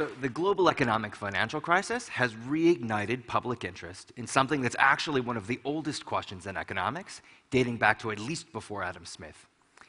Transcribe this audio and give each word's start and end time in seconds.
So, 0.00 0.08
the 0.22 0.30
global 0.30 0.70
economic 0.70 1.14
financial 1.14 1.60
crisis 1.60 2.08
has 2.08 2.32
reignited 2.32 3.26
public 3.26 3.64
interest 3.64 4.14
in 4.16 4.26
something 4.26 4.62
that's 4.62 4.76
actually 4.78 5.20
one 5.20 5.36
of 5.36 5.46
the 5.46 5.60
oldest 5.62 6.06
questions 6.06 6.46
in 6.46 6.56
economics, 6.56 7.20
dating 7.50 7.76
back 7.76 7.98
to 7.98 8.10
at 8.10 8.18
least 8.18 8.50
before 8.50 8.82
Adam 8.82 9.04
Smith. 9.04 9.46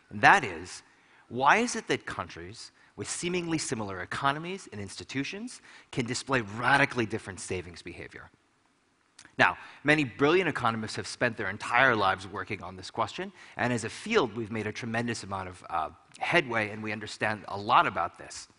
And 0.10 0.20
that 0.20 0.44
is 0.44 0.84
why 1.30 1.60
is 1.60 1.78
it 1.78 1.88
that 1.88 2.06
countries 2.06 2.74
with 2.98 3.10
seemingly 3.10 3.58
similar 3.58 4.02
economies 4.02 4.68
and 4.74 4.82
institutions 4.82 5.62
can 5.94 6.06
display 6.06 6.42
radically 6.42 7.06
different 7.06 7.40
savings 7.40 7.82
behavior? 7.82 8.30
Now, 9.38 9.58
many 9.86 10.04
brilliant 10.04 10.50
economists 10.50 10.98
have 10.98 11.08
spent 11.08 11.38
their 11.38 11.50
entire 11.50 11.96
lives 11.96 12.28
working 12.28 12.62
on 12.62 12.76
this 12.76 12.92
question, 12.92 13.32
and 13.56 13.72
as 13.72 13.86
a 13.86 13.90
field, 13.90 14.36
we've 14.36 14.52
made 14.52 14.68
a 14.68 14.74
tremendous 14.74 15.24
amount 15.24 15.48
of 15.48 15.64
uh, 15.70 15.90
headway 16.20 16.68
and 16.68 16.84
we 16.84 16.92
understand 16.92 17.46
a 17.48 17.58
lot 17.58 17.88
about 17.88 18.18
this. 18.18 18.50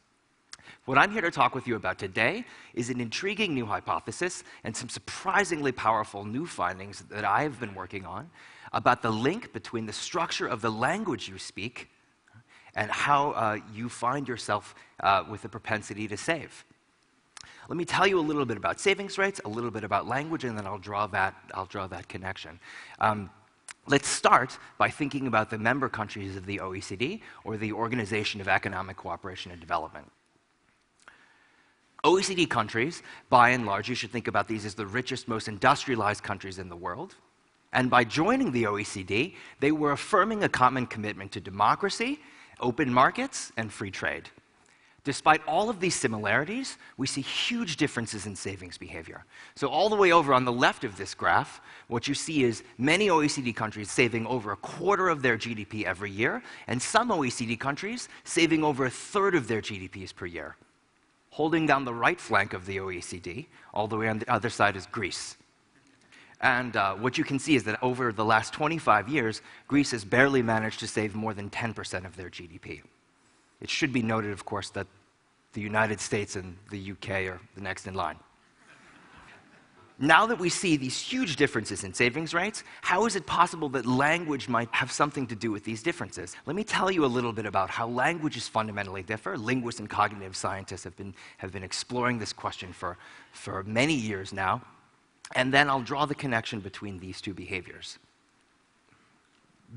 What 0.84 0.98
I'm 0.98 1.12
here 1.12 1.20
to 1.22 1.30
talk 1.30 1.54
with 1.54 1.66
you 1.66 1.76
about 1.76 1.98
today 1.98 2.44
is 2.74 2.90
an 2.90 3.00
intriguing 3.00 3.54
new 3.54 3.66
hypothesis 3.66 4.44
and 4.64 4.76
some 4.76 4.88
surprisingly 4.88 5.72
powerful 5.72 6.24
new 6.24 6.46
findings 6.46 7.00
that 7.10 7.24
I've 7.24 7.60
been 7.60 7.74
working 7.74 8.04
on 8.04 8.30
about 8.72 9.02
the 9.02 9.10
link 9.10 9.52
between 9.52 9.86
the 9.86 9.92
structure 9.92 10.46
of 10.46 10.60
the 10.60 10.70
language 10.70 11.28
you 11.28 11.38
speak 11.38 11.88
and 12.74 12.90
how 12.90 13.32
uh, 13.32 13.58
you 13.74 13.88
find 13.88 14.26
yourself 14.26 14.74
uh, 15.00 15.24
with 15.30 15.44
a 15.44 15.48
propensity 15.48 16.08
to 16.08 16.16
save. 16.16 16.64
Let 17.68 17.76
me 17.76 17.84
tell 17.84 18.06
you 18.06 18.18
a 18.18 18.20
little 18.20 18.44
bit 18.44 18.56
about 18.56 18.80
savings 18.80 19.18
rates, 19.18 19.40
a 19.44 19.48
little 19.48 19.70
bit 19.70 19.84
about 19.84 20.08
language, 20.08 20.44
and 20.44 20.56
then 20.56 20.66
I'll 20.66 20.78
draw 20.78 21.06
that, 21.08 21.34
I'll 21.54 21.66
draw 21.66 21.86
that 21.88 22.08
connection. 22.08 22.58
Um, 22.98 23.30
Let's 23.86 24.06
start 24.06 24.58
by 24.78 24.91
thinking 24.91 25.26
about 25.26 25.50
the 25.50 25.58
member 25.58 25.88
countries 25.88 26.36
of 26.36 26.47
the 26.47 26.58
OECD, 26.58 27.20
or 27.44 27.56
the 27.56 27.72
Organization 27.72 28.41
of 28.41 28.47
Economic 28.47 28.97
Cooperation 28.97 29.50
and 29.50 29.60
Development. 29.60 30.08
OECD 32.05 32.50
countries, 32.50 33.00
by 33.31 33.50
and 33.50 33.64
large, 33.64 33.89
you 33.89 33.95
should 33.95 34.11
think 34.11 34.27
about 34.27 34.48
these 34.48 34.64
as 34.64 34.75
the 34.75 34.86
richest, 34.86 35.28
most 35.28 35.47
industrialized 35.47 36.25
countries 36.25 36.59
in 36.59 36.69
the 36.69 36.75
world. 36.75 37.14
And 37.72 37.89
by 37.89 38.03
joining 38.03 38.50
the 38.50 38.64
OECD, 38.64 39.34
they 39.61 39.70
were 39.70 39.92
affirming 39.92 40.42
a 40.42 40.48
common 40.48 40.86
commitment 40.89 41.31
to 41.33 41.41
democracy, 41.41 42.19
open 42.59 42.92
markets, 42.92 43.53
and 43.56 43.72
free 43.72 43.92
trade. 43.92 44.28
Despite 45.05 45.47
all 45.47 45.70
of 45.70 45.78
these 45.78 45.94
similarities, 45.94 46.77
we 46.97 47.06
see 47.06 47.20
huge 47.20 47.77
differences 47.77 48.27
in 48.27 48.34
savings 48.34 48.78
behavior. 48.78 49.25
So, 49.55 49.69
all 49.69 49.89
the 49.89 49.97
way 49.97 50.11
over 50.11 50.34
on 50.34 50.44
the 50.44 50.53
left 50.53 50.83
of 50.83 50.97
this 50.97 51.14
graph, 51.14 51.61
what 51.87 52.09
you 52.09 52.14
see 52.14 52.42
is 52.42 52.64
many 52.78 53.09
OECD 53.09 53.55
countries 53.55 53.92
saving 53.92 54.27
over 54.27 54.50
a 54.50 54.56
quarter 54.56 55.09
of 55.09 55.22
their 55.22 55.39
GDP 55.39 55.84
every 55.84 56.11
year, 56.11 56.42
and 56.66 56.83
some 56.83 57.11
OECD 57.11 57.59
countries 57.59 58.09
saving 58.25 58.64
over 58.64 58.87
a 58.87 58.91
third 58.91 59.37
of 59.37 59.47
their 59.47 59.61
GDPs 59.61 60.12
per 60.12 60.27
year 60.27 60.56
holding 61.33 61.64
down 61.66 61.84
the 61.84 61.94
right 61.94 62.20
flank 62.20 62.52
of 62.52 62.66
the 62.66 62.77
OECD. 62.77 63.47
All 63.72 63.88
the 63.88 63.97
way 63.97 64.08
on 64.08 64.19
the 64.19 64.30
other 64.30 64.50
side 64.50 64.77
is 64.77 64.86
Greece. 64.86 65.36
And 66.42 66.77
uh, 66.77 66.94
what 66.94 67.16
you 67.16 67.25
can 67.25 67.38
see 67.38 67.55
is 67.55 67.64
that 67.64 67.83
over 67.83 68.12
the 68.12 68.25
last 68.25 68.52
25 68.52 69.08
years, 69.08 69.41
Greece 69.66 69.92
has 69.92 70.05
barely 70.05 70.42
managed 70.42 70.80
to 70.80 70.86
save 70.86 71.14
more 71.14 71.33
than 71.33 71.48
10% 71.48 72.05
of 72.05 72.16
their 72.16 72.28
GDP. 72.28 72.83
It 73.60 73.70
should 73.70 73.92
be 73.92 74.03
noted, 74.03 74.33
of 74.33 74.44
course, 74.44 74.70
that 74.70 74.86
the 75.55 75.60
United 75.60 76.00
States 76.00 76.36
and 76.36 76.56
the 76.70 76.92
UK 76.92 77.10
are 77.30 77.41
the 77.55 77.62
next 77.62 77.86
in 77.86 77.94
line. 77.94 78.19
Now 80.03 80.27
that 80.27 80.41
we 80.41 80.48
see 80.48 80.77
these 80.77 80.98
huge 80.98 81.36
differences 81.36 81.84
in 81.84 81.95
savings 81.95 82.34
rates, 82.34 82.64
how 82.81 83.06
is 83.06 83.14
it 83.14 83.25
possible 83.25 83.69
that 83.69 83.86
language 83.86 84.48
might 84.48 84.69
have 84.72 84.91
something 84.91 85.28
to 85.28 85.36
do 85.36 85.53
with 85.53 85.62
these 85.62 85.81
differences? 85.81 86.34
Let 86.44 86.56
me 86.56 86.65
tell 86.65 86.91
you 86.91 87.04
a 87.04 87.06
little 87.06 87.32
bit 87.32 87.47
about 87.47 87.71
how 87.71 87.87
languages 87.87 88.49
fundamentally 88.49 89.04
differ. 89.04 89.38
Linguists 89.38 89.78
and 89.78 89.88
cognitive 89.88 90.34
scientists 90.34 90.82
have 90.82 90.97
been, 90.97 91.15
have 91.38 91.53
been 91.53 91.62
exploring 91.62 92.19
this 92.19 92.32
question 92.32 92.72
for, 92.72 92.99
for 93.31 93.62
many 93.62 93.94
years 93.94 94.32
now. 94.32 94.60
And 95.37 95.54
then 95.54 95.71
I'll 95.71 95.81
draw 95.81 96.05
the 96.05 96.16
connection 96.16 96.59
between 96.59 96.99
these 96.99 97.21
two 97.21 97.32
behaviors. 97.32 98.00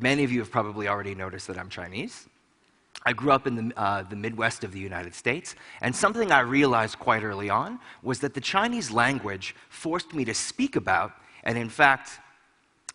Many 0.01 0.23
of 0.23 0.31
you 0.31 0.39
have 0.39 0.49
probably 0.49 0.87
already 0.87 1.13
noticed 1.13 1.45
that 1.49 1.59
I'm 1.59 1.69
Chinese. 1.69 2.27
I 3.03 3.13
grew 3.13 3.31
up 3.31 3.45
in 3.45 3.55
the, 3.55 3.79
uh, 3.79 4.03
the, 4.03 4.15
Midwest 4.15 4.63
of 4.63 4.71
the 4.71 4.79
United 4.79 5.13
States, 5.13 5.55
and 5.81 5.95
something 5.95 6.31
I 6.31 6.39
realized 6.39 6.97
quite 6.97 7.23
early 7.23 7.49
on 7.49 7.79
was 8.01 8.19
that 8.19 8.33
the 8.33 8.41
Chinese 8.41 8.89
language 8.89 9.55
forced 9.69 10.13
me 10.13 10.25
to 10.25 10.33
speak 10.33 10.75
about, 10.75 11.11
and 11.43 11.57
in 11.57 11.69
fact, 11.69 12.19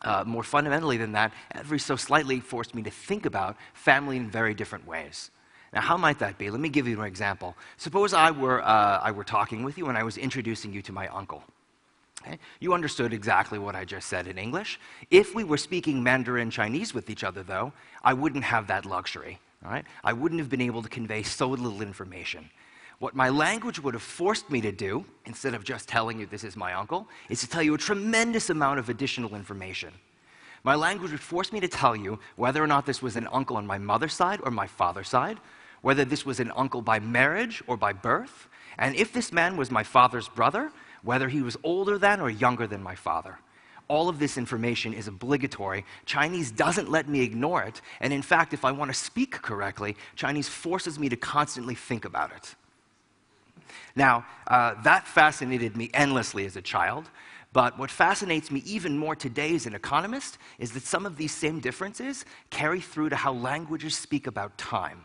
uh, 0.03 0.25
more 0.27 0.43
fundamentally 0.43 0.97
than 0.97 1.12
that, 1.12 1.33
every 1.53 1.78
so 1.78 1.94
slightly 1.94 2.41
forced 2.41 2.75
me 2.75 2.83
to 2.83 2.91
think 2.91 3.27
about 3.27 3.56
family 3.75 4.16
in 4.16 4.31
very 4.31 4.55
different 4.55 4.87
ways. 4.87 5.31
Now, 5.72 5.83
how 5.83 5.97
might 5.97 6.19
that 6.19 6.39
be? 6.39 6.50
Let 6.50 6.60
me 6.60 6.69
give 6.69 6.89
you 6.89 7.00
an 7.00 7.06
example. 7.06 7.55
Suppose 7.77 8.12
I 8.12 8.31
were, 8.31 8.62
uh, 8.62 9.00
I 9.03 9.12
were 9.12 9.25
talking 9.25 9.62
with 9.62 9.78
you 9.78 9.89
and 9.89 9.97
I 9.97 10.03
was 10.03 10.16
introducing 10.16 10.72
you 10.72 10.83
to 10.83 10.93
my 10.93 11.06
uncle. 11.09 11.44
Okay? 12.22 12.39
You 12.59 12.75
understood 12.75 13.12
exactly 13.12 13.59
what 13.59 13.77
I 13.77 13.84
just 13.84 14.09
said 14.09 14.27
in 14.27 14.37
English. 14.37 14.81
If 15.10 15.34
we 15.34 15.44
were 15.44 15.56
speaking 15.56 16.03
Mandarin 16.03 16.50
Chinese 16.50 16.93
with 16.93 17.09
each 17.09 17.22
other, 17.22 17.43
though, 17.43 17.72
I 18.03 18.15
wouldn't 18.15 18.44
have 18.44 18.66
that 18.66 18.84
luxury. 18.84 19.39
Right? 19.62 19.84
I 20.03 20.12
wouldn't 20.12 20.41
have 20.41 20.48
been 20.48 20.62
able 20.62 20.82
to 20.82 20.88
convey 20.88 21.22
so 21.22 21.48
little 21.48 21.82
information. 21.82 22.48
What 22.98 23.15
my 23.15 23.28
language 23.28 23.78
would 23.78 23.94
have 23.94 24.03
forced 24.03 24.50
me 24.50 24.60
to 24.62 24.72
do, 24.72 25.04
instead 25.26 25.54
of 25.54 25.65
just 25.65 25.88
telling 25.88 26.19
you 26.19 26.26
this 26.26 26.44
is 26.44 26.56
my 26.56 26.75
uncle, 26.75 27.09
is 27.28 27.41
to 27.41 27.47
tell 27.47 27.62
you 27.62 27.75
a 27.75 27.78
tremendous 27.78 28.50
amount 28.50 28.78
of 28.78 28.88
additional 28.88 29.34
information. 29.34 29.93
My 30.65 30.75
language 30.75 31.10
would 31.10 31.21
force 31.21 31.53
me 31.53 31.60
to 31.60 31.69
tell 31.69 31.97
you 31.97 32.19
whether 32.37 32.62
or 32.62 32.66
not 32.66 32.84
this 32.84 33.00
was 33.00 33.16
an 33.16 33.28
uncle 33.32 33.56
on 33.56 33.66
my 33.66 33.78
mother's 33.78 34.12
side 34.12 34.41
or 34.43 34.50
my 34.50 34.66
father's 34.66 35.09
side, 35.09 35.38
whether 35.82 36.04
this 36.04 36.27
was 36.27 36.41
an 36.41 36.53
uncle 36.56 36.82
by 36.82 36.98
marriage 36.98 37.62
or 37.66 37.77
by 37.77 37.92
birth, 37.92 38.48
and 38.77 38.94
if 38.94 39.12
this 39.12 39.32
man 39.32 39.56
was 39.56 39.71
my 39.71 39.82
father's 39.82 40.28
brother, 40.28 40.71
whether 41.03 41.28
he 41.28 41.41
was 41.41 41.56
older 41.62 41.97
than 41.97 42.21
or 42.21 42.28
younger 42.28 42.66
than 42.66 42.82
my 42.82 42.94
father 42.94 43.38
all 43.91 44.09
of 44.09 44.21
this 44.21 44.39
information 44.39 44.95
is 44.95 45.09
obligatory. 45.09 45.84
Chinese 46.06 46.53
doesn't 46.53 46.89
let 46.89 47.09
me 47.09 47.23
ignore 47.23 47.65
it. 47.65 47.83
And 48.01 48.12
in 48.12 48.23
fact, 48.23 48.55
if 48.55 48.65
I 48.65 48.71
want 48.71 48.91
to 48.91 48.97
speak 48.97 49.33
correctly, 49.33 49.97
Chinese 50.15 50.49
forces 50.49 50.97
me 50.97 51.09
to 51.09 51.17
constantly 51.17 51.75
think 51.75 52.05
about 52.05 52.31
it. 52.31 52.55
Now, 53.97 54.25
uh, 54.47 54.81
that 54.84 55.09
fascinated 55.09 55.77
me 55.77 55.91
endlessly 55.93 56.47
as 56.47 56.55
a 56.55 56.62
child. 56.62 57.11
But 57.53 57.77
what 57.81 57.91
fascinates 57.91 58.53
me 58.53 58.62
even 58.65 58.97
more 58.97 59.17
today 59.17 59.56
as 59.56 59.67
an 59.67 59.75
economist 59.75 60.39
is 60.61 60.71
that 60.72 60.84
some 60.84 61.05
of 61.05 61.17
these 61.17 61.33
same 61.33 61.59
differences 61.59 62.25
carry 62.51 62.81
through 62.81 63.09
to 63.09 63.17
how 63.17 63.33
languages 63.33 63.97
speak 63.97 64.28
about 64.28 64.57
time. 64.57 65.03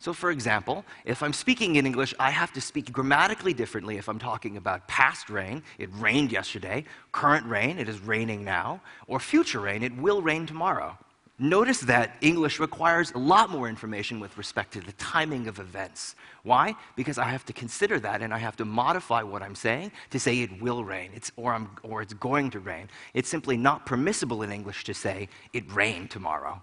So, 0.00 0.14
for 0.14 0.30
example, 0.30 0.82
if 1.04 1.22
I'm 1.22 1.34
speaking 1.34 1.76
in 1.76 1.84
English, 1.84 2.14
I 2.18 2.30
have 2.30 2.54
to 2.54 2.60
speak 2.62 2.90
grammatically 2.90 3.52
differently 3.52 3.98
if 3.98 4.08
I'm 4.08 4.18
talking 4.18 4.56
about 4.56 4.88
past 4.88 5.28
rain, 5.28 5.62
it 5.78 5.90
rained 5.92 6.32
yesterday, 6.32 6.84
current 7.12 7.46
rain, 7.46 7.78
it 7.78 7.86
is 7.86 8.00
raining 8.00 8.42
now, 8.42 8.80
or 9.08 9.20
future 9.20 9.60
rain, 9.60 9.82
it 9.82 9.94
will 9.94 10.22
rain 10.22 10.46
tomorrow. 10.46 10.96
Notice 11.38 11.80
that 11.80 12.16
English 12.22 12.58
requires 12.60 13.12
a 13.12 13.18
lot 13.18 13.50
more 13.50 13.68
information 13.68 14.20
with 14.20 14.38
respect 14.38 14.72
to 14.72 14.80
the 14.80 14.92
timing 14.92 15.48
of 15.48 15.58
events. 15.58 16.14
Why? 16.44 16.74
Because 16.96 17.18
I 17.18 17.24
have 17.24 17.44
to 17.46 17.52
consider 17.52 18.00
that 18.00 18.22
and 18.22 18.32
I 18.32 18.38
have 18.38 18.56
to 18.56 18.64
modify 18.64 19.22
what 19.22 19.42
I'm 19.42 19.54
saying 19.54 19.92
to 20.10 20.18
say 20.18 20.40
it 20.40 20.62
will 20.62 20.82
rain 20.82 21.10
it's, 21.14 21.30
or, 21.36 21.52
I'm, 21.52 21.68
or 21.82 22.00
it's 22.00 22.14
going 22.14 22.50
to 22.52 22.60
rain. 22.60 22.88
It's 23.12 23.28
simply 23.28 23.58
not 23.58 23.84
permissible 23.84 24.42
in 24.42 24.50
English 24.50 24.84
to 24.84 24.94
say 24.94 25.28
it 25.52 25.70
rained 25.70 26.10
tomorrow. 26.10 26.62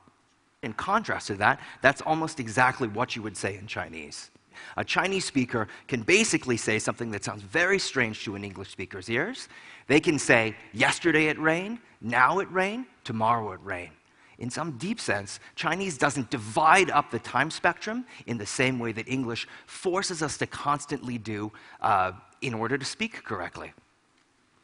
In 0.68 0.74
contrast 0.74 1.28
to 1.28 1.36
that, 1.36 1.62
that's 1.82 2.02
almost 2.02 2.42
exactly 2.42 2.90
what 2.90 3.16
you 3.16 3.22
would 3.22 3.38
say 3.38 3.58
in 3.58 3.68
Chinese. 3.68 4.32
A 4.76 4.84
Chinese 4.84 5.24
speaker 5.24 5.70
can 5.88 6.02
basically 6.02 6.58
say 6.58 6.78
something 6.78 7.10
that 7.12 7.24
sounds 7.24 7.42
very 7.42 7.80
strange 7.80 8.26
to 8.26 8.36
an 8.36 8.44
English 8.44 8.70
speaker's 8.70 9.10
ears. 9.10 9.48
They 9.88 10.02
can 10.02 10.20
say, 10.20 10.58
yesterday 10.74 11.28
it 11.28 11.40
rained, 11.40 11.78
now 12.02 12.40
it 12.40 12.52
rained, 12.52 12.88
tomorrow 13.06 13.54
it 13.54 13.62
rained. 13.64 13.94
In 14.40 14.50
some 14.50 14.78
deep 14.78 15.00
sense, 15.00 15.40
Chinese 15.56 15.98
doesn't 15.98 16.30
divide 16.30 16.92
up 16.92 17.12
the 17.12 17.20
time 17.20 17.50
spectrum 17.50 18.06
in 18.26 18.38
the 18.38 18.46
same 18.46 18.78
way 18.78 18.92
that 18.92 19.08
English 19.08 19.48
forces 19.68 20.22
us 20.22 20.38
to 20.40 20.48
constantly 20.48 21.18
do 21.18 21.50
uh, 21.80 22.12
in 22.42 22.54
order 22.54 22.78
to 22.78 22.84
speak 22.84 23.24
correctly. 23.24 23.72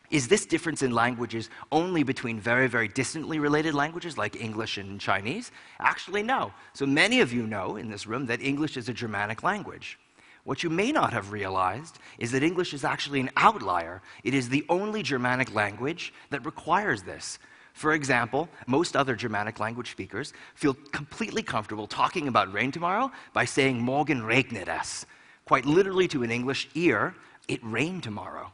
Is 0.10 0.28
this 0.28 0.46
difference 0.46 0.84
in 0.84 0.92
languages 0.92 1.50
only 1.72 2.04
between 2.04 2.40
very, 2.40 2.68
very 2.68 2.88
distantly 2.88 3.40
related 3.40 3.74
languages 3.74 4.18
like 4.18 4.40
English 4.40 4.78
and 4.78 5.00
Chinese? 5.00 5.52
Actually, 5.80 6.22
no. 6.22 6.54
So 6.74 6.86
many 6.86 7.22
of 7.22 7.34
you 7.34 7.48
know 7.48 7.78
in 7.78 7.90
this 7.90 8.06
room 8.06 8.28
that 8.28 8.42
English 8.42 8.78
is 8.78 8.90
a 8.90 8.94
Germanic 8.94 9.42
language. 9.42 9.98
What 10.44 10.62
you 10.62 10.70
may 10.70 10.92
not 10.92 11.14
have 11.14 11.32
realized 11.32 12.00
is 12.20 12.32
that 12.32 12.44
English 12.44 12.74
is 12.74 12.84
actually 12.84 13.22
an 13.22 13.32
outlier. 13.38 14.02
It 14.24 14.34
is 14.34 14.50
the 14.50 14.66
only 14.70 15.02
Germanic 15.02 15.54
language 15.56 16.14
that 16.30 16.46
requires 16.46 17.02
this. 17.02 17.40
For 17.74 17.94
example, 17.94 18.50
most 18.68 18.96
other 18.96 19.16
Germanic 19.16 19.60
language 19.60 19.90
speakers 19.90 20.34
feel 20.54 20.76
completely 20.92 21.42
comfortable 21.42 21.88
talking 21.88 22.28
about 22.28 22.54
rain 22.54 22.72
tomorrow 22.72 23.12
by 23.34 23.46
saying 23.46 23.82
morgen 23.82 24.22
regnet 24.22 24.68
es. 24.68 25.06
Quite 25.46 25.66
literally 25.66 26.08
to 26.10 26.24
an 26.24 26.30
English 26.30 26.70
ear, 26.76 27.16
it 27.48 27.60
rained 27.64 28.04
tomorrow. 28.04 28.52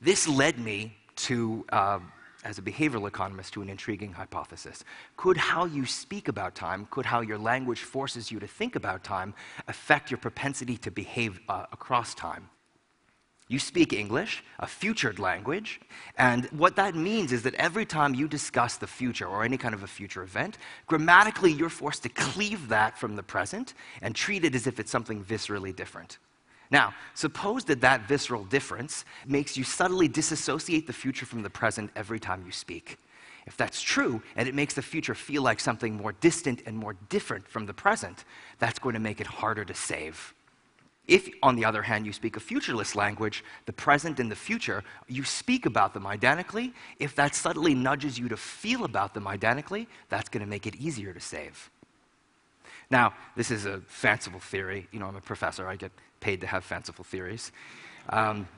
This 0.00 0.26
led 0.26 0.58
me 0.58 0.96
to 1.16 1.64
uh, 1.70 1.98
as 2.44 2.58
a 2.58 2.62
behavioral 2.62 3.06
economist 3.06 3.52
to 3.54 3.62
an 3.62 3.68
intriguing 3.68 4.12
hypothesis. 4.12 4.84
Could 5.16 5.36
how 5.36 5.66
you 5.66 5.84
speak 5.84 6.28
about 6.28 6.54
time, 6.54 6.88
could 6.90 7.06
how 7.06 7.20
your 7.20 7.38
language 7.38 7.82
forces 7.82 8.30
you 8.30 8.40
to 8.40 8.46
think 8.46 8.76
about 8.76 9.04
time, 9.04 9.34
affect 9.68 10.10
your 10.10 10.18
propensity 10.18 10.76
to 10.78 10.90
behave 10.90 11.40
uh, 11.48 11.66
across 11.72 12.14
time? 12.14 12.48
You 13.48 13.58
speak 13.58 13.92
English, 13.92 14.44
a 14.60 14.66
futured 14.66 15.18
language, 15.18 15.80
and 16.16 16.44
what 16.52 16.76
that 16.76 16.94
means 16.94 17.32
is 17.32 17.42
that 17.42 17.54
every 17.54 17.84
time 17.84 18.14
you 18.14 18.28
discuss 18.28 18.76
the 18.76 18.86
future 18.86 19.26
or 19.26 19.42
any 19.42 19.58
kind 19.58 19.74
of 19.74 19.82
a 19.82 19.88
future 19.88 20.22
event, 20.22 20.56
grammatically 20.86 21.52
you're 21.52 21.68
forced 21.68 22.04
to 22.04 22.08
cleave 22.10 22.68
that 22.68 22.96
from 22.96 23.16
the 23.16 23.24
present 23.24 23.74
and 24.02 24.14
treat 24.14 24.44
it 24.44 24.54
as 24.54 24.68
if 24.68 24.78
it's 24.78 24.90
something 24.90 25.24
viscerally 25.24 25.74
different. 25.74 26.18
Now, 26.70 26.94
suppose 27.14 27.64
that 27.64 27.80
that 27.80 28.06
visceral 28.06 28.44
difference 28.44 29.04
makes 29.26 29.56
you 29.56 29.64
subtly 29.64 30.06
disassociate 30.06 30.86
the 30.86 30.92
future 30.92 31.26
from 31.26 31.42
the 31.42 31.50
present 31.50 31.90
every 31.96 32.20
time 32.20 32.44
you 32.46 32.52
speak. 32.52 32.96
If 33.46 33.56
that's 33.56 33.82
true, 33.82 34.22
and 34.36 34.48
it 34.48 34.54
makes 34.54 34.74
the 34.74 34.82
future 34.82 35.14
feel 35.14 35.42
like 35.42 35.58
something 35.58 35.96
more 35.96 36.12
distant 36.12 36.62
and 36.66 36.76
more 36.76 36.94
different 37.08 37.48
from 37.48 37.66
the 37.66 37.74
present, 37.74 38.24
that's 38.58 38.78
going 38.78 38.94
to 38.94 39.00
make 39.00 39.20
it 39.20 39.26
harder 39.26 39.64
to 39.64 39.74
save. 39.74 40.34
If, 41.08 41.28
on 41.42 41.56
the 41.56 41.64
other 41.64 41.82
hand, 41.82 42.06
you 42.06 42.12
speak 42.12 42.36
a 42.36 42.40
futureless 42.40 42.94
language, 42.94 43.42
the 43.66 43.72
present 43.72 44.20
and 44.20 44.30
the 44.30 44.36
future, 44.36 44.84
you 45.08 45.24
speak 45.24 45.66
about 45.66 45.92
them 45.92 46.06
identically. 46.06 46.72
If 47.00 47.16
that 47.16 47.34
subtly 47.34 47.74
nudges 47.74 48.16
you 48.16 48.28
to 48.28 48.36
feel 48.36 48.84
about 48.84 49.14
them 49.14 49.26
identically, 49.26 49.88
that's 50.08 50.28
going 50.28 50.44
to 50.44 50.48
make 50.48 50.68
it 50.68 50.76
easier 50.76 51.12
to 51.12 51.18
save. 51.18 51.68
Now, 52.90 53.14
this 53.36 53.50
is 53.50 53.66
a 53.66 53.80
fanciful 53.86 54.40
theory. 54.40 54.88
You 54.90 54.98
know, 54.98 55.06
I'm 55.06 55.16
a 55.16 55.20
professor, 55.20 55.68
I 55.68 55.76
get 55.76 55.92
paid 56.20 56.40
to 56.40 56.46
have 56.46 56.64
fanciful 56.64 57.04
theories. 57.04 57.52
Um, 58.08 58.48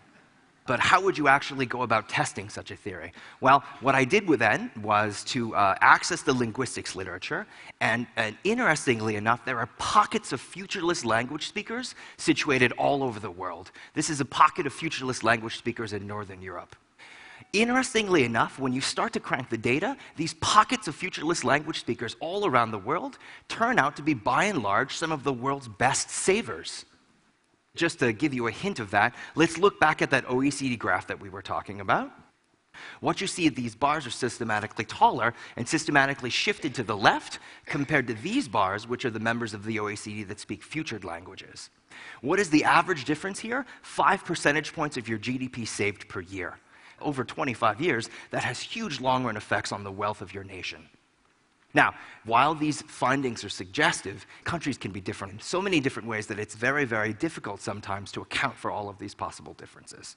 but 0.64 0.78
how 0.78 1.00
would 1.00 1.18
you 1.18 1.26
actually 1.26 1.66
go 1.66 1.82
about 1.82 2.08
testing 2.08 2.48
such 2.48 2.70
a 2.70 2.76
theory? 2.76 3.12
Well, 3.40 3.64
what 3.80 3.96
I 3.96 4.04
did 4.04 4.28
then 4.28 4.70
was 4.80 5.24
to 5.24 5.54
uh, 5.56 5.74
access 5.80 6.22
the 6.22 6.32
linguistics 6.32 6.94
literature, 6.94 7.46
and, 7.80 8.06
and, 8.16 8.36
interestingly 8.44 9.16
enough, 9.16 9.44
there 9.44 9.58
are 9.58 9.68
pockets 9.78 10.32
of 10.32 10.40
futureless 10.40 11.04
language 11.04 11.48
speakers 11.48 11.96
situated 12.16 12.70
all 12.72 13.02
over 13.02 13.18
the 13.18 13.30
world. 13.30 13.72
This 13.94 14.08
is 14.08 14.20
a 14.20 14.24
pocket 14.24 14.66
of 14.66 14.72
futureless 14.72 15.24
language 15.24 15.56
speakers 15.56 15.92
in 15.92 16.06
Northern 16.06 16.40
Europe. 16.40 16.76
Interestingly 17.52 18.24
enough, 18.24 18.58
when 18.58 18.72
you 18.72 18.80
start 18.80 19.12
to 19.12 19.20
crank 19.20 19.50
the 19.50 19.58
data, 19.58 19.98
these 20.16 20.32
pockets 20.34 20.88
of 20.88 20.96
futureless 20.96 21.44
language 21.44 21.80
speakers 21.80 22.16
all 22.18 22.46
around 22.46 22.70
the 22.70 22.78
world 22.78 23.18
turn 23.48 23.78
out 23.78 23.94
to 23.96 24.02
be, 24.02 24.14
by 24.14 24.44
and 24.44 24.62
large, 24.62 24.96
some 24.96 25.12
of 25.12 25.22
the 25.22 25.34
world's 25.34 25.68
best 25.68 26.08
savers. 26.08 26.86
Just 27.74 27.98
to 27.98 28.14
give 28.14 28.32
you 28.32 28.46
a 28.46 28.50
hint 28.50 28.80
of 28.80 28.90
that, 28.92 29.14
let's 29.34 29.58
look 29.58 29.78
back 29.78 30.00
at 30.00 30.10
that 30.10 30.24
OECD 30.24 30.78
graph 30.78 31.06
that 31.08 31.20
we 31.20 31.28
were 31.28 31.42
talking 31.42 31.82
about. 31.82 32.10
What 33.00 33.20
you 33.20 33.26
see, 33.26 33.50
these 33.50 33.74
bars 33.74 34.06
are 34.06 34.10
systematically 34.10 34.86
taller 34.86 35.34
and 35.56 35.68
systematically 35.68 36.30
shifted 36.30 36.74
to 36.76 36.82
the 36.82 36.96
left 36.96 37.38
compared 37.66 38.06
to 38.06 38.14
these 38.14 38.48
bars, 38.48 38.88
which 38.88 39.04
are 39.04 39.10
the 39.10 39.20
members 39.20 39.52
of 39.52 39.64
the 39.64 39.76
OECD 39.76 40.26
that 40.28 40.40
speak 40.40 40.62
futured 40.62 41.04
languages. 41.04 41.68
What 42.22 42.40
is 42.40 42.48
the 42.48 42.64
average 42.64 43.04
difference 43.04 43.40
here? 43.40 43.66
Five 43.82 44.24
percentage 44.24 44.72
points 44.72 44.96
of 44.96 45.06
your 45.06 45.18
GDP 45.18 45.68
saved 45.68 46.08
per 46.08 46.20
year. 46.20 46.58
Over 47.02 47.24
25 47.24 47.80
years, 47.80 48.10
that 48.30 48.44
has 48.44 48.60
huge 48.60 49.00
long 49.00 49.24
run 49.24 49.36
effects 49.36 49.72
on 49.72 49.84
the 49.84 49.92
wealth 49.92 50.22
of 50.22 50.32
your 50.32 50.44
nation. 50.44 50.88
Now, 51.74 51.94
while 52.24 52.54
these 52.54 52.82
findings 52.82 53.44
are 53.44 53.48
suggestive, 53.48 54.26
countries 54.44 54.76
can 54.76 54.92
be 54.92 55.00
different 55.00 55.32
in 55.32 55.40
so 55.40 55.62
many 55.62 55.80
different 55.80 56.08
ways 56.08 56.26
that 56.26 56.38
it's 56.38 56.54
very, 56.54 56.84
very 56.84 57.14
difficult 57.14 57.60
sometimes 57.60 58.12
to 58.12 58.20
account 58.20 58.56
for 58.56 58.70
all 58.70 58.88
of 58.88 58.98
these 58.98 59.14
possible 59.14 59.54
differences. 59.54 60.16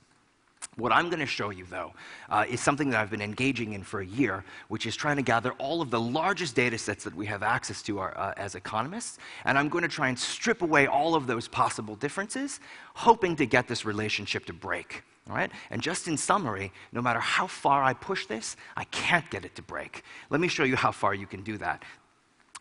What 0.78 0.92
I'm 0.92 1.10
going 1.10 1.20
to 1.20 1.26
show 1.26 1.52
you, 1.52 1.66
though, 1.70 1.94
uh, 2.30 2.46
is 2.50 2.60
something 2.60 2.90
that 2.90 3.00
I've 3.00 3.10
been 3.10 3.22
engaging 3.22 3.74
in 3.74 3.84
for 3.84 4.02
a 4.02 4.06
year, 4.06 4.44
which 4.68 4.86
is 4.86 4.96
trying 4.96 5.16
to 5.16 5.22
gather 5.22 5.52
all 5.54 5.82
of 5.82 5.90
the 5.90 6.00
largest 6.00 6.54
data 6.54 6.78
sets 6.78 7.06
that 7.06 7.16
we 7.16 7.26
have 7.28 7.44
access 7.44 7.82
to 7.84 8.00
our, 8.00 8.18
uh, 8.18 8.34
as 8.36 8.56
economists, 8.56 9.18
and 9.46 9.58
I'm 9.58 9.70
going 9.70 9.84
to 9.84 9.88
try 9.88 10.10
and 10.10 10.20
strip 10.20 10.62
away 10.62 10.88
all 10.88 11.16
of 11.16 11.28
those 11.28 11.48
possible 11.48 11.96
differences, 11.96 12.60
hoping 12.94 13.38
to 13.38 13.46
get 13.46 13.70
this 13.70 13.86
relationship 13.86 14.46
to 14.48 14.54
break. 14.54 15.04
All 15.30 15.36
right? 15.36 15.50
And 15.70 15.82
just 15.82 16.08
in 16.10 16.18
summary, 16.18 16.74
no 16.92 17.02
matter 17.02 17.20
how 17.20 17.48
far 17.48 17.82
I 17.84 17.94
push 17.94 18.26
this, 18.26 18.58
I 18.76 18.84
can't 18.86 19.28
get 19.32 19.46
it 19.46 19.56
to 19.56 19.62
break. 19.62 20.04
Let 20.30 20.42
me 20.42 20.50
show 20.50 20.64
you 20.64 20.76
how 20.76 20.92
far 20.92 21.16
you 21.16 21.26
can 21.26 21.42
do 21.42 21.58
that. 21.58 21.84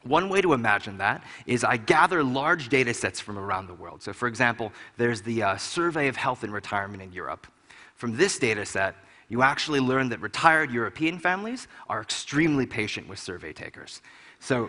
One 0.04 0.28
way 0.28 0.40
to 0.40 0.52
imagine 0.52 0.98
that 0.98 1.24
is 1.46 1.64
I 1.64 1.78
gather 1.78 2.22
large 2.22 2.68
data 2.68 2.94
sets 2.94 3.20
from 3.20 3.38
around 3.38 3.66
the 3.66 3.74
world. 3.74 4.02
So, 4.02 4.12
for 4.12 4.28
example, 4.28 4.70
there's 4.98 5.22
the 5.22 5.42
uh, 5.42 5.56
Survey 5.56 6.08
of 6.08 6.16
Health 6.16 6.44
and 6.44 6.52
Retirement 6.52 7.02
in 7.02 7.12
Europe. 7.12 7.46
From 7.94 8.16
this 8.16 8.38
data 8.38 8.66
set, 8.66 8.96
you 9.28 9.42
actually 9.42 9.80
learn 9.80 10.08
that 10.10 10.20
retired 10.20 10.70
European 10.70 11.18
families 11.18 11.66
are 11.88 12.02
extremely 12.02 12.66
patient 12.66 13.08
with 13.08 13.18
survey 13.18 13.52
takers. 13.52 14.02
So, 14.40 14.68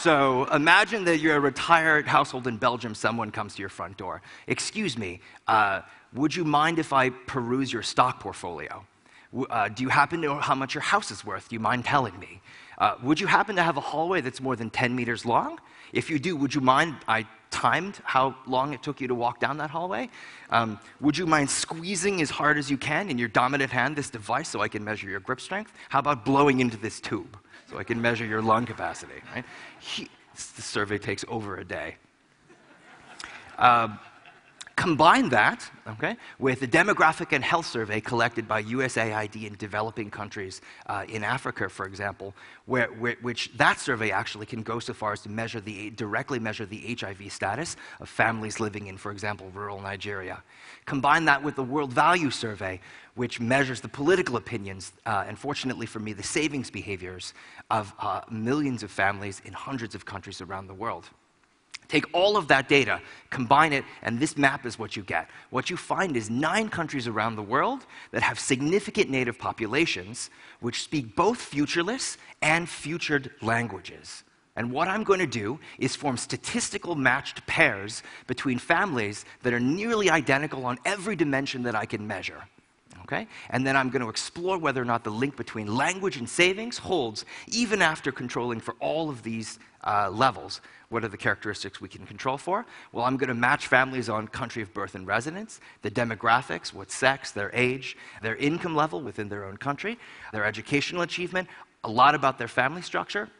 so 0.00 0.44
imagine 0.46 1.04
that 1.04 1.18
you're 1.18 1.36
a 1.36 1.40
retired 1.40 2.06
household 2.06 2.46
in 2.46 2.58
Belgium, 2.58 2.94
someone 2.94 3.30
comes 3.30 3.54
to 3.54 3.60
your 3.60 3.68
front 3.70 3.96
door. 3.96 4.22
Excuse 4.46 4.98
me, 4.98 5.20
uh, 5.46 5.82
would 6.12 6.34
you 6.34 6.44
mind 6.44 6.78
if 6.78 6.92
I 6.92 7.10
peruse 7.10 7.72
your 7.72 7.82
stock 7.82 8.20
portfolio? 8.20 8.84
Uh, 9.50 9.68
do 9.68 9.82
you 9.82 9.88
happen 9.88 10.22
to 10.22 10.28
know 10.28 10.38
how 10.38 10.54
much 10.54 10.74
your 10.74 10.82
house 10.82 11.10
is 11.10 11.24
worth? 11.24 11.48
Do 11.48 11.54
you 11.56 11.60
mind 11.60 11.84
telling 11.84 12.18
me? 12.18 12.40
Uh, 12.78 12.94
would 13.02 13.20
you 13.20 13.26
happen 13.26 13.56
to 13.56 13.62
have 13.62 13.76
a 13.76 13.80
hallway 13.80 14.20
that's 14.20 14.40
more 14.40 14.56
than 14.56 14.70
10 14.70 14.94
meters 14.94 15.26
long? 15.26 15.58
If 15.92 16.10
you 16.10 16.18
do, 16.18 16.36
would 16.36 16.54
you 16.54 16.60
mind 16.60 16.96
I 17.06 17.26
timed 17.50 18.00
how 18.04 18.36
long 18.46 18.74
it 18.74 18.82
took 18.82 19.00
you 19.00 19.08
to 19.08 19.14
walk 19.14 19.40
down 19.40 19.56
that 19.58 19.70
hallway? 19.70 20.10
Um, 20.50 20.78
would 21.00 21.16
you 21.16 21.26
mind 21.26 21.50
squeezing 21.50 22.20
as 22.20 22.30
hard 22.30 22.58
as 22.58 22.70
you 22.70 22.76
can 22.76 23.08
in 23.08 23.18
your 23.18 23.28
dominant 23.28 23.70
hand 23.70 23.96
this 23.96 24.10
device 24.10 24.48
so 24.48 24.60
I 24.60 24.68
can 24.68 24.84
measure 24.84 25.08
your 25.08 25.20
grip 25.20 25.40
strength? 25.40 25.72
How 25.88 25.98
about 25.98 26.24
blowing 26.24 26.60
into 26.60 26.76
this 26.76 27.00
tube 27.00 27.38
so 27.70 27.78
I 27.78 27.84
can 27.84 28.00
measure 28.00 28.24
your 28.24 28.42
lung 28.42 28.66
capacity? 28.66 29.20
Right? 29.34 29.44
He, 29.80 30.08
the 30.56 30.62
survey 30.62 30.98
takes 30.98 31.24
over 31.28 31.56
a 31.56 31.64
day. 31.64 31.96
Uh, 33.58 33.88
Combine 34.78 35.28
that 35.30 35.68
okay, 35.88 36.16
with 36.38 36.60
the 36.60 36.68
demographic 36.68 37.32
and 37.32 37.42
health 37.42 37.66
survey 37.66 38.00
collected 38.00 38.46
by 38.46 38.62
USAID 38.62 39.44
in 39.44 39.56
developing 39.56 40.08
countries 40.08 40.60
uh, 40.86 41.04
in 41.08 41.24
Africa, 41.24 41.68
for 41.68 41.84
example, 41.84 42.32
where, 42.66 42.86
where, 42.86 43.16
which 43.20 43.50
that 43.56 43.80
survey 43.80 44.12
actually 44.12 44.46
can 44.46 44.62
go 44.62 44.78
so 44.78 44.94
far 44.94 45.12
as 45.12 45.22
to 45.22 45.28
measure 45.28 45.60
the, 45.60 45.90
directly 45.90 46.38
measure 46.38 46.64
the 46.64 46.96
HIV 46.96 47.32
status 47.32 47.76
of 47.98 48.08
families 48.08 48.60
living 48.60 48.86
in, 48.86 48.96
for 48.96 49.10
example, 49.10 49.50
rural 49.52 49.80
Nigeria. 49.80 50.44
Combine 50.84 51.24
that 51.24 51.42
with 51.42 51.56
the 51.56 51.64
World 51.64 51.92
Value 51.92 52.30
Survey, 52.30 52.80
which 53.16 53.40
measures 53.40 53.80
the 53.80 53.88
political 53.88 54.36
opinions, 54.36 54.92
uh, 55.06 55.24
and 55.26 55.36
fortunately 55.36 55.86
for 55.86 55.98
me, 55.98 56.12
the 56.12 56.22
savings 56.22 56.70
behaviors 56.70 57.34
of 57.68 57.92
uh, 57.98 58.20
millions 58.30 58.84
of 58.84 58.92
families 58.92 59.42
in 59.44 59.52
hundreds 59.52 59.96
of 59.96 60.04
countries 60.04 60.40
around 60.40 60.68
the 60.68 60.74
world. 60.74 61.10
Take 61.88 62.04
all 62.12 62.36
of 62.36 62.48
that 62.48 62.68
data, 62.68 63.00
combine 63.30 63.72
it, 63.72 63.84
and 64.02 64.20
this 64.20 64.36
map 64.36 64.66
is 64.66 64.78
what 64.78 64.94
you 64.94 65.02
get. 65.02 65.28
What 65.48 65.70
you 65.70 65.76
find 65.78 66.16
is 66.18 66.28
nine 66.28 66.68
countries 66.68 67.08
around 67.08 67.36
the 67.36 67.42
world 67.42 67.86
that 68.10 68.22
have 68.22 68.38
significant 68.38 69.08
native 69.08 69.38
populations 69.38 70.28
which 70.60 70.82
speak 70.82 71.16
both 71.16 71.40
futureless 71.40 72.18
and 72.42 72.68
futured 72.68 73.30
languages. 73.40 74.22
And 74.54 74.70
what 74.70 74.88
I'm 74.88 75.02
going 75.02 75.20
to 75.20 75.26
do 75.26 75.58
is 75.78 75.96
form 75.96 76.16
statistical 76.16 76.94
matched 76.94 77.46
pairs 77.46 78.02
between 78.26 78.58
families 78.58 79.24
that 79.42 79.54
are 79.54 79.60
nearly 79.60 80.10
identical 80.10 80.66
on 80.66 80.78
every 80.84 81.16
dimension 81.16 81.62
that 81.62 81.74
I 81.74 81.86
can 81.86 82.06
measure. 82.06 82.42
Okay? 83.08 83.26
And 83.48 83.66
then 83.66 83.74
I'm 83.74 83.88
going 83.88 84.02
to 84.02 84.10
explore 84.10 84.58
whether 84.58 84.82
or 84.82 84.84
not 84.84 85.02
the 85.02 85.10
link 85.10 85.34
between 85.34 85.74
language 85.74 86.18
and 86.18 86.28
savings 86.28 86.76
holds 86.76 87.24
even 87.46 87.80
after 87.80 88.12
controlling 88.12 88.60
for 88.60 88.74
all 88.80 89.08
of 89.08 89.22
these 89.22 89.58
uh, 89.84 90.10
levels. 90.10 90.60
What 90.90 91.04
are 91.04 91.08
the 91.08 91.16
characteristics 91.16 91.80
we 91.80 91.88
can 91.88 92.04
control 92.04 92.36
for? 92.36 92.66
Well, 92.92 93.06
I'm 93.06 93.16
going 93.16 93.28
to 93.28 93.34
match 93.34 93.66
families 93.66 94.10
on 94.10 94.28
country 94.28 94.62
of 94.62 94.74
birth 94.74 94.94
and 94.94 95.06
residence, 95.06 95.60
the 95.80 95.90
demographics, 95.90 96.74
what 96.74 96.90
sex, 96.90 97.30
their 97.30 97.50
age, 97.54 97.96
their 98.20 98.36
income 98.36 98.74
level 98.74 99.00
within 99.00 99.30
their 99.30 99.46
own 99.46 99.56
country, 99.56 99.98
their 100.32 100.44
educational 100.44 101.00
achievement, 101.00 101.48
a 101.84 101.90
lot 101.90 102.14
about 102.14 102.36
their 102.36 102.48
family 102.48 102.82
structure. 102.82 103.30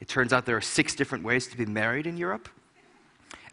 It 0.00 0.08
turns 0.08 0.32
out 0.32 0.46
there 0.46 0.56
are 0.56 0.62
six 0.62 0.94
different 0.94 1.24
ways 1.24 1.48
to 1.48 1.56
be 1.56 1.66
married 1.66 2.06
in 2.06 2.16
Europe. 2.16 2.48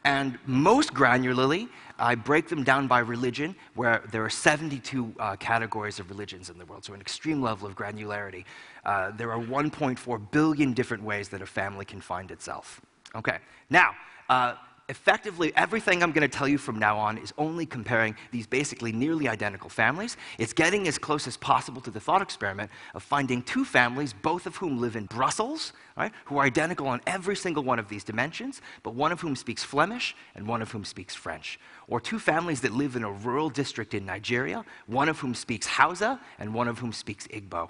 And 0.05 0.37
most 0.45 0.93
granularly, 0.93 1.67
I 1.97 2.13
break 2.13 2.47
them 2.47 2.63
down 2.63 2.87
by 2.87 2.99
religion, 2.99 3.55
where 3.73 4.03
there 4.11 4.23
are 4.23 4.29
72 4.29 5.13
uh, 5.17 5.35
categories 5.37 5.99
of 5.99 6.11
religions 6.11 6.51
in 6.51 6.59
the 6.59 6.65
world, 6.65 6.85
so 6.85 6.93
an 6.93 7.01
extreme 7.01 7.41
level 7.41 7.67
of 7.67 7.75
granularity. 7.75 8.45
Uh, 8.85 9.11
there 9.11 9.31
are 9.31 9.39
1.4 9.39 10.31
billion 10.31 10.73
different 10.73 11.03
ways 11.03 11.29
that 11.29 11.41
a 11.41 11.45
family 11.45 11.85
can 11.85 11.99
find 11.99 12.29
itself. 12.29 12.81
Okay, 13.15 13.39
now, 13.71 13.95
uh, 14.29 14.53
effectively, 14.87 15.51
everything 15.55 16.03
I'm 16.03 16.11
going 16.11 16.29
to 16.29 16.37
tell 16.37 16.47
you 16.47 16.57
from 16.57 16.77
now 16.77 16.97
on 16.97 17.17
is 17.17 17.33
only 17.37 17.65
comparing 17.65 18.15
these 18.31 18.45
basically 18.45 18.91
nearly 18.91 19.27
identical 19.27 19.69
families. 19.69 20.15
It's 20.37 20.53
getting 20.53 20.87
as 20.87 20.97
close 20.97 21.27
as 21.27 21.37
possible 21.37 21.81
to 21.81 21.91
the 21.91 21.99
thought 21.99 22.21
experiment 22.21 22.69
of 22.93 23.01
finding 23.01 23.41
two 23.41 23.65
families, 23.65 24.13
both 24.13 24.45
of 24.45 24.55
whom 24.57 24.79
live 24.79 24.95
in 24.95 25.05
Brussels, 25.05 25.73
right, 25.97 26.11
who 26.25 26.37
are 26.37 26.45
identical 26.45 26.87
on 26.87 27.01
every 27.07 27.35
single 27.35 27.63
one 27.63 27.79
of 27.79 27.89
these 27.89 28.03
dimensions, 28.03 28.61
but 28.83 28.93
one 28.93 29.11
of 29.11 29.21
whom 29.21 29.35
speaks 29.35 29.63
Flemish 29.63 30.15
and 30.35 30.47
one 30.47 30.61
of 30.61 30.71
whom 30.71 30.85
speaks 30.85 31.15
French. 31.15 31.59
Or 31.87 31.99
two 31.99 32.19
families 32.19 32.61
that 32.61 32.71
live 32.71 32.95
in 32.95 33.03
a 33.03 33.11
rural 33.11 33.49
district 33.49 33.93
in 33.93 34.05
Nigeria, 34.05 34.63
one 34.85 35.09
of 35.09 35.19
whom 35.19 35.33
speaks 35.33 35.65
Hausa 35.65 36.19
and 36.37 36.53
one 36.53 36.67
of 36.67 36.79
whom 36.79 36.93
speaks 36.93 37.27
Igbo. 37.27 37.69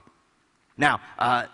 Now, 0.78 1.00
uh, 1.18 1.46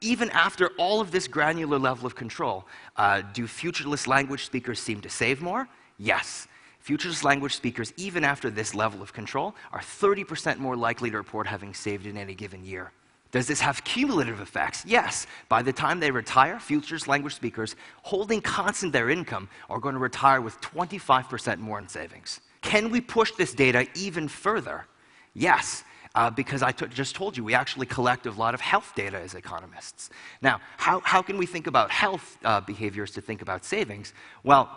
even 0.00 0.30
after 0.30 0.68
all 0.78 1.00
of 1.00 1.10
this 1.10 1.28
granular 1.28 1.78
level 1.78 2.06
of 2.06 2.14
control, 2.14 2.66
uh, 2.96 3.22
do 3.34 3.46
futureless 3.46 4.06
language 4.06 4.46
speakers 4.46 4.80
seem 4.80 5.00
to 5.02 5.10
save 5.10 5.42
more? 5.42 5.68
Yes. 5.98 6.48
Futureless 6.80 7.22
language 7.22 7.54
speakers, 7.54 7.92
even 7.98 8.24
after 8.24 8.48
this 8.48 8.74
level 8.74 9.02
of 9.02 9.12
control, 9.12 9.54
are 9.72 9.80
30% 9.80 10.58
more 10.58 10.76
likely 10.76 11.10
to 11.10 11.18
report 11.18 11.46
having 11.46 11.74
saved 11.74 12.06
in 12.06 12.16
any 12.16 12.34
given 12.34 12.64
year. 12.64 12.92
Does 13.30 13.46
this 13.46 13.60
have 13.60 13.84
cumulative 13.84 14.40
effects? 14.40 14.84
Yes. 14.86 15.26
By 15.50 15.62
the 15.62 15.72
time 15.72 16.00
they 16.00 16.10
retire, 16.10 16.58
futureless 16.58 17.06
language 17.06 17.34
speakers 17.34 17.76
holding 18.02 18.40
constant 18.40 18.92
their 18.92 19.10
income 19.10 19.48
are 19.68 19.78
going 19.78 19.94
to 19.94 20.00
retire 20.00 20.40
with 20.40 20.58
25% 20.62 21.58
more 21.58 21.78
in 21.78 21.86
savings. 21.86 22.40
Can 22.62 22.90
we 22.90 23.00
push 23.02 23.32
this 23.32 23.52
data 23.54 23.86
even 23.94 24.28
further? 24.28 24.86
Yes 25.34 25.84
uh, 26.14 26.30
because 26.30 26.62
I 26.62 26.72
just 26.72 27.14
told 27.14 27.36
you 27.36 27.44
we 27.44 27.54
actually 27.54 27.86
collect 27.86 28.26
a 28.26 28.32
lot 28.32 28.54
of 28.54 28.60
health 28.60 28.92
data 28.94 29.18
as 29.18 29.34
economists. 29.34 30.10
Now, 30.42 30.60
how, 30.76 31.00
how 31.04 31.22
can 31.22 31.38
we 31.38 31.46
think 31.46 31.66
about 31.66 31.90
health 31.90 32.38
uh, 32.44 32.60
behaviors 32.60 33.12
to 33.12 33.20
think 33.20 33.42
about 33.42 33.64
savings? 33.64 34.12
Well, 34.42 34.68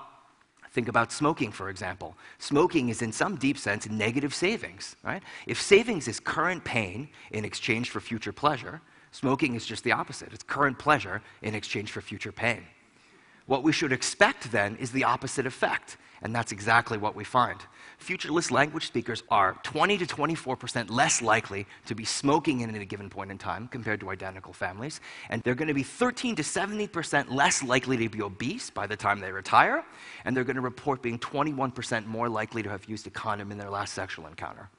think 0.72 0.88
about 0.88 1.12
smoking, 1.12 1.52
for 1.52 1.70
example. 1.70 2.16
Smoking 2.40 2.90
is, 2.90 3.02
in 3.02 3.12
some 3.12 3.36
deep 3.36 3.58
sense, 3.58 3.90
negative 3.90 4.34
savings, 4.34 4.96
right? 5.04 5.24
If 5.48 5.62
savings 5.62 6.08
is 6.08 6.20
current 6.20 6.64
pain 6.64 7.10
in 7.32 7.46
exchange 7.46 7.90
for 7.90 8.00
future 8.00 8.34
pleasure, 8.34 8.82
smoking 9.12 9.56
is 9.56 9.66
just 9.66 9.84
the 9.84 9.92
opposite. 9.92 10.34
It's 10.34 10.44
current 10.44 10.78
pleasure 10.78 11.22
in 11.42 11.56
exchange 11.56 11.92
for 11.92 12.02
future 12.02 12.32
pain. 12.32 12.64
What 13.46 13.64
we 13.64 13.72
should 13.72 13.92
expect 13.92 14.52
then 14.52 14.78
is 14.78 14.92
the 14.92 15.04
opposite 15.04 15.46
effect, 15.46 15.98
and 16.22 16.34
that's 16.34 16.52
exactly 16.52 16.98
what 16.98 17.16
we 17.16 17.24
find. 17.24 17.60
Futureless 18.00 18.52
language 18.52 18.88
speakers 18.88 19.24
are 19.30 19.58
20 19.64 19.98
to 20.00 20.06
24% 20.06 20.90
less 20.90 21.22
likely 21.22 21.66
to 21.86 21.96
be 21.96 22.06
smoking 22.06 22.62
in 22.62 22.74
a 22.76 22.86
given 22.86 23.10
point 23.10 23.32
in 23.32 23.38
time 23.38 23.68
compared 23.68 24.00
to 24.00 24.10
identical 24.10 24.54
families, 24.54 25.02
and 25.30 25.42
they're 25.44 25.56
going 25.56 25.68
to 25.68 25.74
be 25.74 25.84
13 25.84 26.36
to 26.36 26.44
70% 26.44 27.30
less 27.30 27.64
likely 27.64 27.98
to 27.98 28.10
be 28.10 28.22
obese 28.22 28.70
by 28.70 28.88
the 28.88 28.96
time 28.96 29.20
they 29.20 29.32
retire, 29.32 29.84
and 30.26 30.36
they're 30.36 30.44
going 30.44 30.56
to 30.56 30.62
report 30.62 31.02
being 31.02 31.20
21% 31.20 32.06
more 32.06 32.30
likely 32.30 32.64
to 32.64 32.70
have 32.70 32.86
used 32.86 33.08
a 33.08 33.10
condom 33.10 33.52
in 33.52 33.58
their 33.58 33.70
last 33.70 33.94
sexual 33.94 34.28
encounter. 34.28 34.70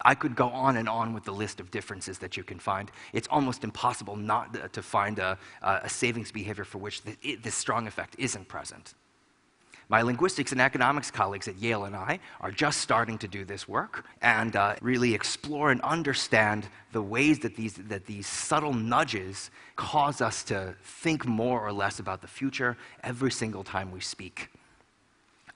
I 0.00 0.14
could 0.14 0.36
go 0.36 0.48
on 0.48 0.76
and 0.76 0.88
on 0.88 1.14
with 1.14 1.24
the 1.24 1.32
list 1.32 1.60
of 1.60 1.70
differences 1.70 2.18
that 2.18 2.36
you 2.36 2.44
can 2.44 2.58
find. 2.58 2.90
It's 3.12 3.28
almost 3.28 3.64
impossible 3.64 4.16
not 4.16 4.56
uh, 4.56 4.68
to 4.68 4.82
find 4.82 5.18
a, 5.18 5.38
a 5.62 5.88
savings 5.88 6.30
behavior 6.30 6.64
for 6.64 6.78
which 6.78 7.02
this 7.02 7.54
strong 7.54 7.86
effect 7.86 8.16
isn't 8.18 8.48
present. 8.48 8.94
My 9.88 10.02
linguistics 10.02 10.52
and 10.52 10.60
economics 10.60 11.10
colleagues 11.10 11.46
at 11.46 11.56
Yale 11.56 11.84
and 11.84 11.94
I 11.94 12.20
are 12.40 12.50
just 12.50 12.80
starting 12.80 13.18
to 13.18 13.28
do 13.28 13.44
this 13.44 13.68
work 13.68 14.04
and 14.22 14.56
uh, 14.56 14.76
really 14.80 15.14
explore 15.14 15.70
and 15.70 15.80
understand 15.82 16.66
the 16.92 17.02
ways 17.02 17.40
that 17.40 17.54
these, 17.56 17.74
that 17.74 18.06
these 18.06 18.26
subtle 18.26 18.72
nudges 18.72 19.50
cause 19.76 20.20
us 20.20 20.42
to 20.44 20.74
think 20.82 21.26
more 21.26 21.60
or 21.60 21.72
less 21.72 21.98
about 21.98 22.22
the 22.22 22.28
future 22.28 22.76
every 23.02 23.30
single 23.30 23.62
time 23.62 23.90
we 23.90 24.00
speak. 24.00 24.48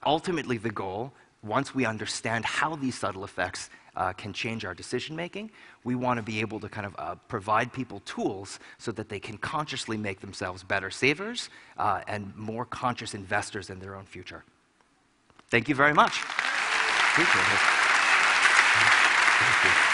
Ultimately, 0.04 0.58
the 0.58 0.70
goal, 0.70 1.12
once 1.42 1.74
we 1.74 1.86
understand 1.86 2.44
how 2.44 2.76
these 2.76 2.98
subtle 2.98 3.24
effects 3.24 3.70
uh, 3.98 4.12
can 4.14 4.32
change 4.32 4.64
our 4.64 4.72
decision 4.74 5.14
making. 5.14 5.50
We 5.84 5.96
want 5.96 6.18
to 6.18 6.22
be 6.22 6.40
able 6.40 6.60
to 6.60 6.68
kind 6.68 6.86
of 6.86 6.94
uh, 6.98 7.16
provide 7.26 7.72
people 7.72 8.00
tools 8.06 8.60
so 8.78 8.92
that 8.92 9.08
they 9.08 9.18
can 9.18 9.36
consciously 9.38 9.96
make 9.96 10.20
themselves 10.20 10.62
better 10.62 10.90
savers 10.90 11.50
uh, 11.76 12.00
and 12.06 12.34
more 12.36 12.64
conscious 12.64 13.12
investors 13.12 13.68
in 13.70 13.80
their 13.80 13.96
own 13.96 14.04
future. 14.06 14.44
Thank 15.50 15.68
you 15.68 15.74
very 15.74 15.94
much. 15.94 16.20
Appreciate 17.12 17.42
it. 17.42 17.60
Thank 19.40 19.64
you. 19.64 19.87